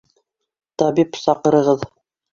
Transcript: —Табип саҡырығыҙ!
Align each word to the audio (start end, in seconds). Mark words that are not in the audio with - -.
—Табип 0.83 1.21
саҡырығыҙ! 1.27 1.89